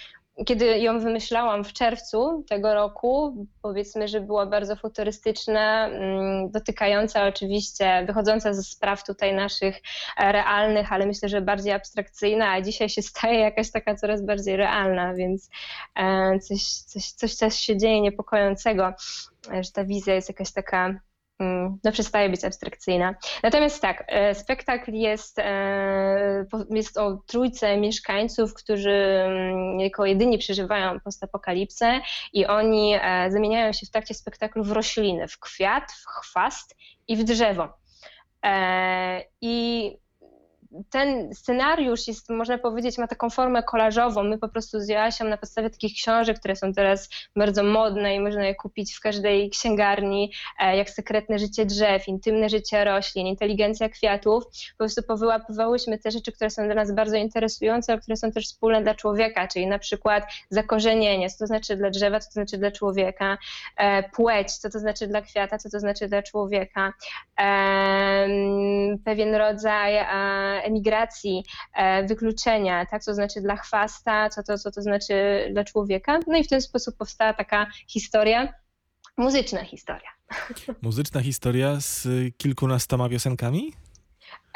kiedy 0.45 0.79
ją 0.79 0.99
wymyślałam 0.99 1.63
w 1.63 1.73
czerwcu 1.73 2.45
tego 2.49 2.73
roku, 2.73 3.47
powiedzmy, 3.61 4.07
że 4.07 4.21
była 4.21 4.45
bardzo 4.45 4.75
futurystyczna, 4.75 5.87
mm, 5.87 6.51
dotykająca 6.51 7.27
oczywiście, 7.27 8.03
wychodząca 8.07 8.53
ze 8.53 8.63
spraw 8.63 9.03
tutaj 9.03 9.33
naszych 9.33 9.81
e, 10.17 10.31
realnych, 10.31 10.93
ale 10.93 11.05
myślę, 11.05 11.29
że 11.29 11.41
bardziej 11.41 11.73
abstrakcyjna, 11.73 12.51
a 12.51 12.61
dzisiaj 12.61 12.89
się 12.89 13.01
staje 13.01 13.39
jakaś 13.39 13.71
taka 13.71 13.95
coraz 13.95 14.25
bardziej 14.25 14.55
realna, 14.55 15.13
więc 15.13 15.49
e, 15.95 16.39
coś, 16.39 16.63
coś, 16.63 17.11
coś, 17.11 17.33
coś 17.33 17.55
się 17.55 17.77
dzieje 17.77 18.01
niepokojącego, 18.01 18.93
że 19.61 19.71
ta 19.71 19.83
wizja 19.83 20.15
jest 20.15 20.29
jakaś 20.29 20.53
taka 20.53 20.99
no 21.83 21.91
przestaje 21.91 22.29
być 22.29 22.43
abstrakcyjna. 22.43 23.15
Natomiast 23.43 23.81
tak, 23.81 24.03
e, 24.07 24.35
spektakl 24.35 24.93
jest 24.93 25.39
e, 25.39 26.45
jest 26.69 26.97
o 26.97 27.17
trójce 27.27 27.77
mieszkańców, 27.77 28.53
którzy 28.53 28.91
mm, 28.91 29.79
jako 29.79 30.05
jedyni 30.05 30.37
przeżywają 30.37 30.99
postapokalipsę 30.99 32.01
i 32.33 32.45
oni 32.45 32.95
zamieniają 33.29 33.73
się 33.73 33.85
w 33.85 33.89
trakcie 33.89 34.13
spektaklu 34.13 34.63
w 34.63 34.71
rośliny, 34.71 35.27
w 35.27 35.39
kwiat, 35.39 35.91
w 35.91 36.05
chwast 36.05 36.75
i 37.07 37.17
w 37.17 37.23
drzewo. 37.23 37.69
I 39.41 39.91
ten 40.89 41.33
scenariusz 41.33 42.07
jest, 42.07 42.29
można 42.29 42.57
powiedzieć, 42.57 42.97
ma 42.97 43.07
taką 43.07 43.29
formę 43.29 43.63
kolażową. 43.63 44.23
My 44.23 44.37
po 44.37 44.49
prostu 44.49 44.79
z 44.79 44.89
Joasią 44.89 45.25
na 45.25 45.37
podstawie 45.37 45.69
takich 45.69 45.93
książek, 45.93 46.39
które 46.39 46.55
są 46.55 46.73
teraz 46.73 47.09
bardzo 47.35 47.63
modne 47.63 48.15
i 48.15 48.19
można 48.19 48.45
je 48.45 48.55
kupić 48.55 48.93
w 48.93 48.99
każdej 48.99 49.49
księgarni, 49.49 50.31
e, 50.59 50.77
jak 50.77 50.89
Sekretne 50.89 51.39
życie 51.39 51.65
drzew, 51.65 52.07
Intymne 52.07 52.49
życie 52.49 52.83
roślin, 52.85 53.27
Inteligencja 53.27 53.89
kwiatów, 53.89 54.43
po 54.45 54.77
prostu 54.77 55.03
powyłapywałyśmy 55.03 55.97
te 55.97 56.11
rzeczy, 56.11 56.31
które 56.31 56.49
są 56.49 56.65
dla 56.65 56.75
nas 56.75 56.91
bardzo 56.91 57.15
interesujące, 57.15 57.91
ale 57.91 58.01
które 58.01 58.17
są 58.17 58.31
też 58.31 58.45
wspólne 58.45 58.83
dla 58.83 58.95
człowieka, 58.95 59.47
czyli 59.47 59.67
na 59.67 59.79
przykład 59.79 60.23
zakorzenienie, 60.49 61.29
co 61.29 61.37
to 61.39 61.47
znaczy 61.47 61.75
dla 61.75 61.89
drzewa, 61.89 62.19
co 62.19 62.27
to 62.27 62.33
znaczy 62.33 62.57
dla 62.57 62.71
człowieka, 62.71 63.37
e, 63.77 64.09
płeć, 64.09 64.51
co 64.51 64.69
to 64.69 64.79
znaczy 64.79 65.07
dla 65.07 65.21
kwiata, 65.21 65.57
co 65.57 65.69
to 65.69 65.79
znaczy 65.79 66.07
dla 66.07 66.23
człowieka, 66.23 66.93
pewien 69.05 69.35
rodzaj 69.35 69.95
emigracji, 70.65 71.43
e, 71.75 72.07
wykluczenia, 72.07 72.85
tak, 72.85 73.03
co 73.03 73.11
to 73.11 73.15
znaczy 73.15 73.41
dla 73.41 73.55
chwasta, 73.55 74.29
co 74.29 74.43
to, 74.43 74.57
co 74.57 74.71
to 74.71 74.81
znaczy 74.81 75.13
dla 75.51 75.63
człowieka. 75.63 76.19
No 76.27 76.37
i 76.37 76.43
w 76.43 76.47
ten 76.47 76.61
sposób 76.61 76.97
powstała 76.97 77.33
taka 77.33 77.67
historia, 77.87 78.53
muzyczna 79.17 79.63
historia. 79.63 80.09
Muzyczna 80.81 81.21
historia 81.21 81.79
z 81.79 82.07
kilkunastoma 82.37 83.09
piosenkami? 83.09 83.73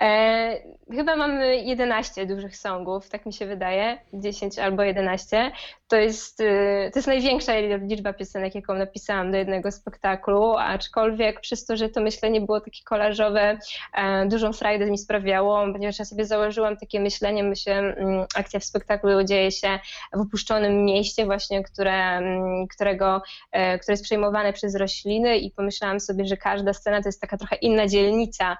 E, 0.02 0.62
chyba 0.92 1.16
mamy 1.16 1.58
11 1.64 2.26
dużych 2.26 2.58
songów, 2.58 3.10
tak 3.10 3.26
mi 3.26 3.34
się 3.34 3.46
wydaje, 3.46 3.98
10 4.14 4.60
albo 4.60 4.84
11. 4.84 5.52
To 5.88 5.96
jest, 5.96 6.40
y, 6.42 6.90
to 6.94 7.00
jest 7.00 7.08
największa 7.08 7.54
liczba 7.82 8.14
piosenek, 8.14 8.56
jaką 8.56 8.74
napisałam 8.74 9.32
do 9.32 9.38
jednego 9.38 9.72
spektaklu, 9.72 10.56
aczkolwiek 10.58 11.42
przez 11.42 11.66
to, 11.66 11.78
że 11.78 11.90
to 11.90 12.02
myślenie 12.02 12.42
było 12.42 12.62
takie 12.62 12.84
kolażowe, 12.84 13.58
e, 13.94 14.26
dużą 14.26 14.54
frajdę 14.54 14.92
mi 14.92 14.98
sprawiało, 14.98 15.74
ponieważ 15.74 16.00
ja 16.00 16.06
sobie 16.06 16.26
założyłam 16.26 16.78
takie 16.78 17.00
myślenie, 17.00 17.44
myślę, 17.44 17.74
mm, 17.74 18.26
akcja 18.36 18.60
w 18.60 18.64
spektaklu 18.64 19.24
dzieje 19.24 19.52
się 19.52 19.80
w 20.14 20.22
opuszczonym 20.22 20.86
mieście 20.86 21.26
właśnie, 21.26 21.64
które, 21.64 22.18
mm, 22.18 22.68
którego, 22.68 23.22
e, 23.52 23.80
które 23.80 23.94
jest 23.94 24.04
przejmowane 24.04 24.54
przez 24.54 24.76
rośliny 24.76 25.38
i 25.38 25.52
pomyślałam 25.52 26.00
sobie, 26.00 26.26
że 26.26 26.38
każda 26.38 26.74
scena 26.74 27.02
to 27.02 27.08
jest 27.08 27.22
taka 27.22 27.38
trochę 27.38 27.56
inna 27.56 27.88
dzielnica, 27.88 28.58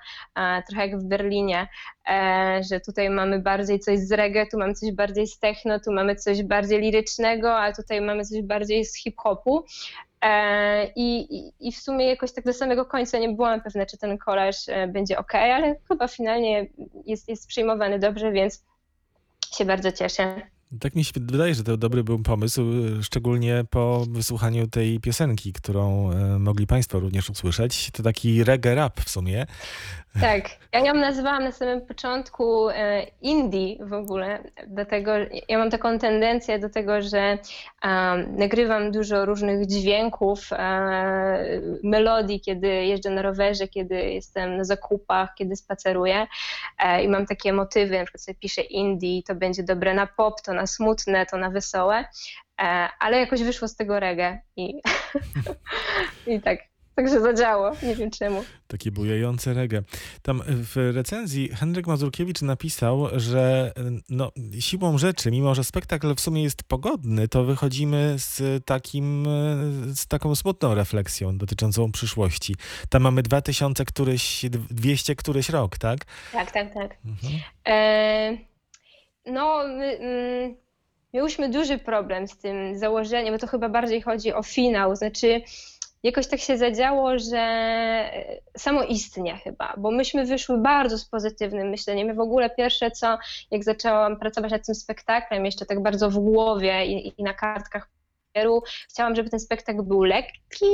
trochę 0.68 0.88
jak 0.88 1.00
w 1.00 1.04
Berlinie, 1.04 1.29
e, 2.10 2.62
że 2.70 2.80
tutaj 2.80 3.10
mamy 3.10 3.40
bardziej 3.40 3.80
coś 3.80 4.00
z 4.00 4.12
reggae, 4.12 4.46
tu 4.52 4.58
mamy 4.58 4.74
coś 4.74 4.92
bardziej 4.92 5.28
z 5.28 5.40
techno, 5.40 5.80
tu 5.80 5.92
mamy 5.92 6.16
coś 6.16 6.44
bardziej 6.44 6.82
lirycznego, 6.82 7.58
a 7.58 7.74
tutaj 7.74 8.02
mamy 8.02 8.26
coś 8.26 8.42
bardziej 8.42 8.86
z 8.86 8.98
hip-hopu. 8.98 9.66
E, 10.22 10.86
I, 10.96 11.28
I, 11.60 11.72
w 11.72 11.78
sumie 11.78 12.06
jakoś 12.06 12.34
tak 12.34 12.46
do 12.46 12.54
samego 12.54 12.86
końca 12.86 13.20
nie 13.20 13.30
byłam 13.30 13.62
pewna, 13.62 13.86
czy 13.86 13.98
ten 13.98 14.18
kolaż 14.18 14.70
e, 14.70 14.88
będzie 14.88 15.18
ok, 15.18 15.36
ale 15.36 15.76
chyba 15.88 16.08
finalnie 16.08 16.68
jest, 17.06 17.30
jest 17.30 17.48
przyjmowany 17.48 18.00
dobrze, 18.00 18.32
więc 18.32 18.64
się 19.58 19.66
bardzo 19.66 19.92
cieszę. 19.92 20.42
Tak 20.82 20.96
mi 20.96 21.04
się 21.04 21.12
wydaje, 21.16 21.56
że 21.56 21.64
to 21.64 21.78
dobry 21.78 22.04
był 22.04 22.20
pomysł, 22.20 22.62
szczególnie 23.02 23.66
po 23.70 24.06
wysłuchaniu 24.10 24.68
tej 24.68 25.00
piosenki, 25.00 25.54
którą 25.54 26.12
e, 26.12 26.40
mogli 26.40 26.68
Państwo 26.68 27.00
również 27.00 27.30
usłyszeć. 27.30 27.92
To 27.92 28.04
taki 28.04 28.44
reggae 28.44 28.76
rap 28.76 29.00
w 29.00 29.10
sumie. 29.10 29.46
Tak, 30.22 30.50
ja 30.74 30.80
ją 30.80 30.94
nazywałam 30.94 31.44
na 31.44 31.52
samym 31.52 31.82
początku 31.82 32.70
e, 32.70 33.06
indie 33.22 33.86
w 33.86 33.94
ogóle, 33.94 34.44
dlatego 34.68 35.12
ja 35.50 35.58
mam 35.58 35.70
taką 35.70 36.00
tendencję 36.00 36.60
do 36.60 36.70
tego, 36.70 37.02
że 37.02 37.38
um, 37.84 38.36
nagrywam 38.36 38.92
dużo 38.92 39.26
różnych 39.26 39.68
dźwięków, 39.68 40.50
um, 40.52 40.60
melodii, 41.84 42.42
kiedy 42.42 42.68
jeżdżę 42.68 43.10
na 43.10 43.22
rowerze, 43.22 43.68
kiedy 43.68 43.96
jestem 43.96 44.58
na 44.58 44.64
zakupach, 44.64 45.34
kiedy 45.36 45.56
spaceruję 45.56 46.28
um, 46.86 47.02
i 47.02 47.08
mam 47.08 47.26
takie 47.26 47.54
motywy, 47.54 47.98
na 47.98 48.04
przykład 48.04 48.22
sobie 48.22 48.36
piszę 48.36 48.62
indie, 48.62 49.24
to 49.24 49.36
będzie 49.36 49.64
dobre 49.64 49.94
na 49.94 50.08
pop, 50.08 50.42
to 50.42 50.54
na 50.60 50.68
smutne, 50.68 51.26
to 51.26 51.38
na 51.38 51.50
wesołe, 51.50 52.06
ale 53.00 53.20
jakoś 53.20 53.44
wyszło 53.44 53.68
z 53.68 53.76
tego 53.76 54.00
reggae 54.00 54.42
i, 54.56 54.82
i 56.28 56.42
tak 56.42 56.60
Także 57.00 57.22
zadziało, 57.22 57.72
nie 57.84 57.96
wiem 57.96 58.12
czemu. 58.12 58.44
Takie 58.68 58.92
bujające 58.92 59.54
reggae. 59.54 59.84
Tam 60.22 60.42
w 60.46 60.92
recenzji 60.94 61.50
Henryk 61.50 61.88
Mazurkiewicz 61.88 62.42
napisał, 62.42 63.08
że 63.20 63.74
no, 64.10 64.32
siłą 64.60 64.98
rzeczy, 64.98 65.32
mimo 65.32 65.56
że 65.56 65.64
spektakl 65.64 66.16
w 66.16 66.20
sumie 66.20 66.44
jest 66.44 66.64
pogodny, 66.64 67.28
to 67.28 67.44
wychodzimy 67.44 68.16
z, 68.18 68.66
takim, 68.66 69.28
z 69.96 70.08
taką 70.08 70.36
smutną 70.36 70.76
refleksją 70.76 71.38
dotyczącą 71.38 71.92
przyszłości. 71.92 72.56
Tam 72.90 73.02
mamy 73.02 73.22
2000 73.22 73.86
któryś, 73.86 74.46
200 74.70 75.16
któryś 75.16 75.50
rok, 75.50 75.78
tak? 75.78 76.00
Tak, 76.32 76.52
tak, 76.52 76.74
tak. 76.74 76.98
Mhm. 77.06 77.34
E, 77.68 78.49
no, 79.26 79.68
my, 79.68 79.86
mm, 79.86 80.56
miałyśmy 81.14 81.50
duży 81.50 81.78
problem 81.78 82.28
z 82.28 82.38
tym 82.38 82.78
założeniem, 82.78 83.34
bo 83.34 83.40
to 83.40 83.48
chyba 83.48 83.70
bardziej 83.70 84.02
chodzi 84.02 84.34
o 84.34 84.44
finał, 84.44 84.96
znaczy 84.96 85.42
jakoś 86.04 86.28
tak 86.28 86.40
się 86.40 86.58
zadziało, 86.58 87.20
że 87.20 87.38
e, 87.38 88.42
samoistnie 88.58 89.38
chyba, 89.38 89.74
bo 89.78 89.92
myśmy 89.92 90.26
wyszły 90.26 90.58
bardzo 90.58 90.98
z 90.98 91.06
pozytywnym 91.06 91.70
myśleniem. 91.70 92.08
Ja 92.08 92.14
w 92.14 92.20
ogóle 92.20 92.50
pierwsze 92.50 92.92
co, 92.92 93.18
jak 93.52 93.64
zaczęłam 93.64 94.20
pracować 94.20 94.52
nad 94.52 94.66
tym 94.66 94.76
spektaklem, 94.76 95.46
jeszcze 95.46 95.66
tak 95.66 95.84
bardzo 95.84 96.10
w 96.10 96.20
głowie 96.20 96.86
i, 96.86 97.22
i 97.22 97.24
na 97.24 97.34
kartkach 97.34 97.90
Chciałam, 98.90 99.16
żeby 99.16 99.30
ten 99.30 99.40
spektakl 99.40 99.84
był 99.84 100.04
lekki, 100.04 100.66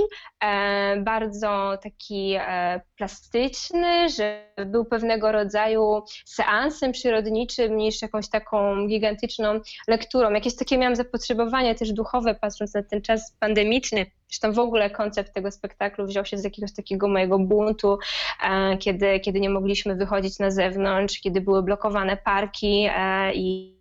e, 0.43 0.97
bardzo 0.97 1.77
taki 1.83 2.35
e, 2.39 2.81
plastyczny, 2.97 4.09
żeby 4.09 4.65
był 4.65 4.85
pewnego 4.85 5.31
rodzaju 5.31 6.03
seansem 6.25 6.91
przyrodniczym 6.91 7.77
niż 7.77 8.01
jakąś 8.01 8.29
taką 8.29 8.87
gigantyczną 8.87 9.59
lekturą. 9.87 10.31
Jakieś 10.31 10.55
takie 10.55 10.77
miałam 10.77 10.95
zapotrzebowanie 10.95 11.75
też 11.75 11.93
duchowe, 11.93 12.35
patrząc 12.35 12.73
na 12.73 12.83
ten 12.83 13.01
czas 13.01 13.35
pandemiczny. 13.39 14.05
Zresztą 14.27 14.53
w 14.53 14.59
ogóle 14.59 14.89
koncept 14.89 15.33
tego 15.33 15.51
spektaklu 15.51 16.05
wziął 16.05 16.25
się 16.25 16.37
z 16.37 16.43
jakiegoś 16.43 16.73
takiego 16.73 17.07
mojego 17.07 17.39
buntu, 17.39 17.97
e, 18.43 18.77
kiedy, 18.77 19.19
kiedy 19.19 19.39
nie 19.39 19.49
mogliśmy 19.49 19.95
wychodzić 19.95 20.39
na 20.39 20.51
zewnątrz, 20.51 21.19
kiedy 21.19 21.41
były 21.41 21.63
blokowane 21.63 22.17
parki 22.17 22.89
i 23.33 23.74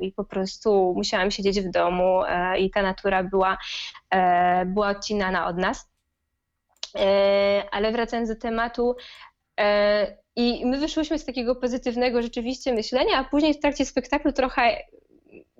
i 0.00 0.12
po 0.12 0.24
prostu 0.24 0.94
musiałam 0.96 1.30
siedzieć 1.30 1.60
w 1.60 1.70
domu 1.70 2.24
e, 2.24 2.58
i 2.58 2.70
ta 2.70 2.82
natura 2.82 3.24
była, 3.24 3.58
e, 4.10 4.66
była 4.66 4.88
odcinana 4.88 5.46
od 5.46 5.58
nas. 5.58 5.90
E, 6.96 7.64
ale 7.70 7.92
wracając 7.92 8.28
do 8.28 8.36
tematu, 8.36 8.96
i 10.36 10.66
my 10.66 10.78
wyszłyśmy 10.78 11.18
z 11.18 11.24
takiego 11.24 11.54
pozytywnego 11.54 12.22
rzeczywiście 12.22 12.74
myślenia, 12.74 13.18
a 13.18 13.24
później 13.24 13.54
w 13.54 13.60
trakcie 13.60 13.86
spektaklu 13.86 14.32
trochę 14.32 14.76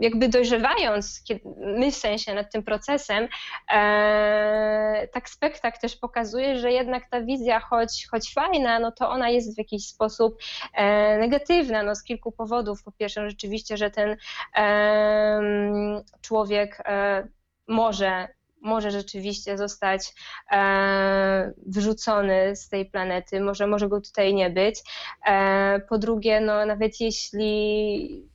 jakby 0.01 0.29
dojrzewając, 0.29 1.23
my 1.57 1.91
w 1.91 1.97
sensie 1.97 2.35
nad 2.35 2.53
tym 2.53 2.63
procesem, 2.63 3.29
e, 3.73 5.09
tak 5.13 5.29
spektakl 5.29 5.81
też 5.81 5.97
pokazuje, 5.97 6.59
że 6.59 6.73
jednak 6.73 7.11
ta 7.11 7.21
wizja, 7.21 7.61
choć, 7.61 8.07
choć 8.11 8.35
fajna, 8.35 8.79
no 8.79 8.93
to 8.93 9.11
ona 9.11 9.29
jest 9.29 9.55
w 9.55 9.59
jakiś 9.59 9.87
sposób 9.87 10.39
e, 10.75 11.19
negatywna, 11.19 11.83
no 11.83 11.95
z 11.95 12.03
kilku 12.03 12.33
powodów. 12.33 12.83
Po 12.83 12.93
pierwsze, 12.93 13.31
rzeczywiście, 13.31 13.77
że 13.77 13.91
ten 13.91 14.17
e, 14.57 16.03
człowiek 16.21 16.83
e, 16.87 17.29
może 17.69 18.29
może 18.63 18.91
rzeczywiście 18.91 19.59
zostać 19.59 20.15
e, 20.53 21.53
wyrzucony 21.67 22.57
z 22.57 22.69
tej 22.69 22.87
planety, 22.87 23.41
może, 23.41 23.67
może 23.67 23.89
go 23.89 24.01
tutaj 24.01 24.35
nie 24.35 24.51
być. 24.51 24.81
E, 25.27 25.81
po 25.89 25.99
drugie, 25.99 26.41
no, 26.41 26.67
nawet 26.67 27.01
jeśli 27.01 28.30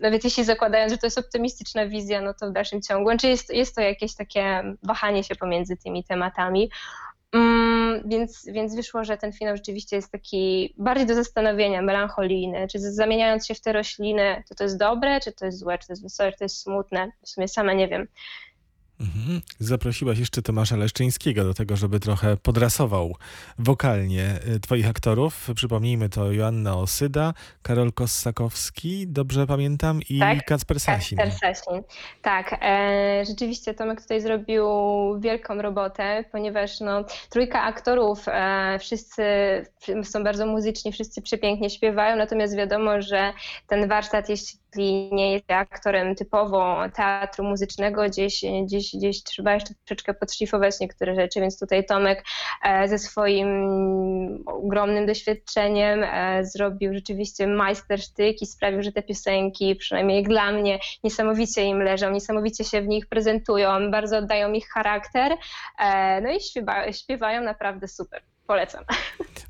nawet 0.00 0.24
jeśli 0.24 0.44
zakładając, 0.44 0.92
że 0.92 0.98
to 0.98 1.06
jest 1.06 1.18
optymistyczna 1.18 1.86
wizja, 1.86 2.20
no 2.20 2.34
to 2.34 2.50
w 2.50 2.52
dalszym 2.52 2.82
ciągu, 2.82 3.10
czy 3.20 3.28
jest, 3.28 3.54
jest 3.54 3.74
to 3.74 3.80
jakieś 3.80 4.14
takie 4.14 4.62
wahanie 4.82 5.24
się 5.24 5.36
pomiędzy 5.36 5.76
tymi 5.76 6.04
tematami. 6.04 6.70
Mm, 7.32 8.02
więc, 8.08 8.46
więc 8.46 8.76
wyszło, 8.76 9.04
że 9.04 9.16
ten 9.16 9.32
finał 9.32 9.56
rzeczywiście 9.56 9.96
jest 9.96 10.12
taki 10.12 10.74
bardziej 10.78 11.06
do 11.06 11.14
zastanowienia, 11.14 11.82
melancholijny. 11.82 12.66
Czy 12.68 12.78
zamieniając 12.80 13.46
się 13.46 13.54
w 13.54 13.60
te 13.60 13.72
rośliny, 13.72 14.42
to 14.48 14.54
to 14.54 14.64
jest 14.64 14.78
dobre, 14.78 15.20
czy 15.20 15.32
to 15.32 15.46
jest 15.46 15.58
złe, 15.58 15.78
czy 15.78 15.86
to 15.86 15.92
jest 15.92 16.02
wesołe, 16.02 16.32
czy 16.32 16.38
to 16.38 16.44
jest 16.44 16.60
smutne. 16.60 17.12
W 17.22 17.28
sumie 17.28 17.48
sama 17.48 17.72
nie 17.72 17.88
wiem. 17.88 18.08
Mhm. 19.00 19.40
Zaprosiłaś 19.58 20.18
jeszcze 20.18 20.42
Tomasza 20.42 20.76
Leszczyńskiego 20.76 21.44
do 21.44 21.54
tego, 21.54 21.76
żeby 21.76 22.00
trochę 22.00 22.36
podrasował 22.36 23.14
wokalnie 23.58 24.38
y, 24.56 24.60
twoich 24.60 24.88
aktorów. 24.88 25.48
Przypomnijmy, 25.54 26.08
to 26.08 26.32
Joanna 26.32 26.76
Osyda, 26.76 27.34
Karol 27.62 27.92
Kossakowski, 27.92 29.06
dobrze 29.08 29.46
pamiętam, 29.46 30.00
i 30.10 30.18
Tak, 30.18 30.44
Kacper 30.44 30.80
Sasin. 30.80 31.18
Kacper 31.18 31.54
Sasin. 31.54 31.82
Tak, 32.22 32.58
e, 32.62 33.24
rzeczywiście 33.28 33.74
Tomek 33.74 34.02
tutaj 34.02 34.20
zrobił 34.20 34.66
wielką 35.20 35.62
robotę, 35.62 36.24
ponieważ 36.32 36.80
no, 36.80 37.04
trójka 37.30 37.62
aktorów, 37.62 38.24
e, 38.28 38.78
wszyscy 38.78 39.22
są 40.02 40.24
bardzo 40.24 40.46
muzyczni, 40.46 40.92
wszyscy 40.92 41.22
przepięknie 41.22 41.70
śpiewają, 41.70 42.16
natomiast 42.16 42.56
wiadomo, 42.56 43.02
że 43.02 43.32
ten 43.66 43.88
warsztat, 43.88 44.28
jeśli 44.28 44.56
nie 45.12 45.32
jest 45.32 45.50
aktorem 45.50 46.14
typowo 46.14 46.76
teatru 46.94 47.44
muzycznego, 47.44 48.02
gdzieś, 48.02 48.44
gdzieś, 48.64 48.85
gdzieś 48.94 49.22
trzeba 49.22 49.54
jeszcze 49.54 49.74
troszeczkę 49.74 50.14
podszlifować 50.14 50.80
niektóre 50.80 51.14
rzeczy, 51.14 51.40
więc 51.40 51.58
tutaj 51.58 51.86
Tomek 51.86 52.24
e, 52.62 52.88
ze 52.88 52.98
swoim 52.98 53.48
ogromnym 54.46 55.06
doświadczeniem 55.06 56.02
e, 56.02 56.44
zrobił 56.44 56.94
rzeczywiście 56.94 57.46
majstersztyk 57.46 58.42
i 58.42 58.46
sprawił, 58.46 58.82
że 58.82 58.92
te 58.92 59.02
piosenki, 59.02 59.76
przynajmniej 59.76 60.22
dla 60.22 60.52
mnie, 60.52 60.78
niesamowicie 61.04 61.64
im 61.64 61.82
leżą, 61.82 62.10
niesamowicie 62.10 62.64
się 62.64 62.82
w 62.82 62.86
nich 62.86 63.06
prezentują, 63.06 63.90
bardzo 63.90 64.18
oddają 64.18 64.52
ich 64.52 64.68
charakter, 64.68 65.32
e, 65.78 66.20
no 66.20 66.30
i 66.32 66.40
śpiewa, 66.40 66.92
śpiewają 66.92 67.42
naprawdę 67.42 67.88
super. 67.88 68.22
Polecam. 68.46 68.84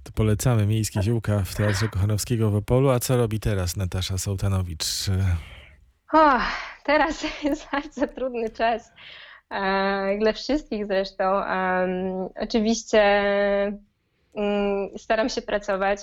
To 0.05 0.13
polecamy 0.15 0.67
Miejskie 0.67 1.03
Ziółka 1.03 1.43
w 1.45 1.55
Teatrze 1.55 1.89
Kochanowskiego 1.89 2.51
w 2.51 2.57
Opolu. 2.57 2.91
A 2.91 3.01
co 3.01 3.17
robi 3.17 3.41
teraz 3.41 3.77
Natasza 3.77 4.19
Sołtanowicz? 4.19 4.85
O, 6.13 6.39
teraz 6.85 7.25
jest 7.45 7.69
bardzo 7.73 8.07
trudny 8.09 8.51
czas. 8.51 8.93
e, 9.51 10.19
Dla 10.19 10.33
wszystkich 10.33 10.87
zresztą. 10.87 11.25
Oczywiście 12.41 13.03
mm, 14.35 14.99
staram 14.99 15.29
się 15.29 15.43
pracować. 15.43 16.01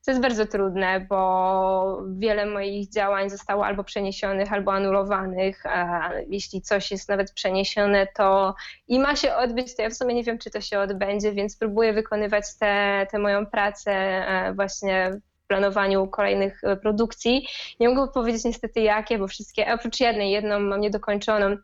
Co 0.00 0.10
jest 0.10 0.22
bardzo 0.22 0.46
trudne, 0.46 1.00
bo 1.00 2.02
wiele 2.18 2.46
moich 2.46 2.88
działań 2.90 3.30
zostało 3.30 3.66
albo 3.66 3.84
przeniesionych, 3.84 4.52
albo 4.52 4.72
anulowanych. 4.72 5.66
A 5.66 6.10
jeśli 6.28 6.62
coś 6.62 6.90
jest 6.90 7.08
nawet 7.08 7.32
przeniesione, 7.32 8.06
to 8.16 8.54
i 8.88 8.98
ma 8.98 9.16
się 9.16 9.34
odbyć, 9.34 9.76
to 9.76 9.82
ja 9.82 9.90
w 9.90 9.94
sumie 9.94 10.14
nie 10.14 10.22
wiem, 10.24 10.38
czy 10.38 10.50
to 10.50 10.60
się 10.60 10.78
odbędzie, 10.78 11.32
więc 11.32 11.56
próbuję 11.56 11.92
wykonywać 11.92 12.44
tę 13.10 13.18
moją 13.18 13.46
pracę 13.46 13.92
e, 13.92 14.54
właśnie 14.54 15.20
planowaniu 15.48 16.06
kolejnych 16.06 16.64
e, 16.64 16.76
produkcji. 16.76 17.46
Nie 17.80 17.88
mogę 17.88 18.12
powiedzieć 18.12 18.44
niestety 18.44 18.80
jakie, 18.80 19.18
bo 19.18 19.28
wszystkie, 19.28 19.74
oprócz 19.74 20.00
jednej, 20.00 20.30
jedną 20.30 20.60
mam 20.60 20.80
niedokończoną 20.80 21.56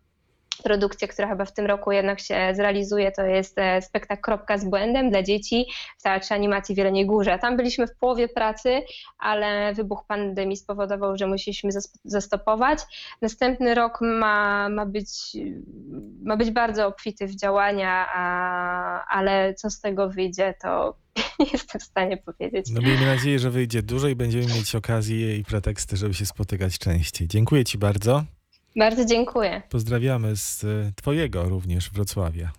produkcję, 0.62 1.08
która 1.08 1.28
chyba 1.28 1.44
w 1.44 1.54
tym 1.54 1.66
roku 1.66 1.92
jednak 1.92 2.20
się 2.20 2.52
zrealizuje, 2.54 3.12
to 3.12 3.22
jest 3.22 3.58
e, 3.58 3.82
spektakl 3.82 4.22
Kropka 4.22 4.58
z 4.58 4.64
błędem 4.64 5.10
dla 5.10 5.22
dzieci 5.22 5.66
w 5.98 6.02
Teatrze 6.02 6.34
Animacji 6.34 6.74
w 6.74 6.78
Jeleniej 6.78 7.06
Górze. 7.06 7.38
Tam 7.38 7.56
byliśmy 7.56 7.86
w 7.86 7.96
połowie 7.96 8.28
pracy, 8.28 8.82
ale 9.18 9.74
wybuch 9.74 10.04
pandemii 10.06 10.56
spowodował, 10.56 11.16
że 11.16 11.26
musieliśmy 11.26 11.70
zas- 11.72 11.98
zastopować. 12.04 12.78
Następny 13.22 13.74
rok 13.74 13.98
ma, 14.00 14.68
ma, 14.68 14.86
być, 14.86 15.36
ma 16.22 16.36
być 16.36 16.50
bardzo 16.50 16.86
obfity 16.86 17.26
w 17.26 17.36
działania, 17.36 18.06
a, 18.14 19.04
ale 19.08 19.54
co 19.54 19.70
z 19.70 19.80
tego 19.80 20.08
wyjdzie, 20.08 20.54
to 20.62 20.94
nie 21.40 21.46
jestem 21.52 21.80
w 21.80 21.84
stanie 21.84 22.16
powiedzieć. 22.16 22.66
No 22.70 22.80
miejmy 22.80 23.06
nadzieję, 23.06 23.38
że 23.38 23.50
wyjdzie 23.50 23.82
dużo 23.82 24.08
i 24.08 24.14
będziemy 24.14 24.46
mieć 24.46 24.74
okazję 24.74 25.36
i 25.36 25.44
preteksty, 25.44 25.96
żeby 25.96 26.14
się 26.14 26.26
spotykać 26.26 26.78
częściej. 26.78 27.28
Dziękuję 27.28 27.64
ci 27.64 27.78
bardzo. 27.78 28.24
Bardzo 28.76 29.04
dziękuję. 29.04 29.62
Pozdrawiamy 29.68 30.36
z 30.36 30.64
y, 30.64 30.92
twojego 30.96 31.44
również 31.48 31.90
Wrocławia. 31.90 32.52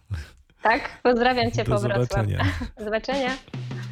Tak? 0.62 1.00
Pozdrawiam 1.04 1.52
cię 1.52 1.64
Do 1.64 1.72
po 1.72 1.80
Wrocław. 1.80 2.08
zobaczenia. 2.10 2.46
Do 2.78 2.84
zobaczenia. 2.84 3.38